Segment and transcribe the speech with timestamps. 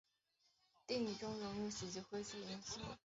[0.87, 2.79] 电影中融入喜剧诙谐因素。